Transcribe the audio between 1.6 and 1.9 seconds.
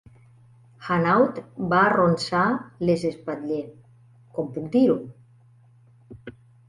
va